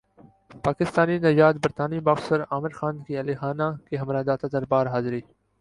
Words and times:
پاکستانی 0.65 1.17
نژادبرطانوی 1.19 1.99
باکسر 2.07 2.39
عامر 2.51 2.71
خان 2.77 2.95
کی 3.05 3.11
اہل 3.17 3.29
خانہ 3.39 3.67
کےہمراہ 3.87 4.23
داتادربار 4.27 4.85
حاضری 4.93 5.21